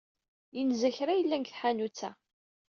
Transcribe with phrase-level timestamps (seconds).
[0.55, 2.11] Yenza kra yellan deg tḥanut-a.